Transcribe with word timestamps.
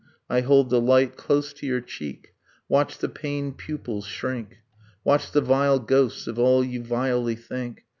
I 0.31 0.41
hold 0.41 0.71
the 0.71 0.81
light 0.81 1.15
Close 1.15 1.53
to 1.53 1.67
your 1.67 1.79
cheek, 1.79 2.33
watch 2.67 2.97
the 2.97 3.07
pained 3.07 3.59
pupils 3.59 4.07
shrink, 4.07 4.55
Watch 5.03 5.31
the 5.31 5.41
vile 5.41 5.77
ghosts 5.77 6.25
of 6.25 6.39
all 6.39 6.63
you 6.63 6.81
vilely 6.83 7.35
think 7.35 7.83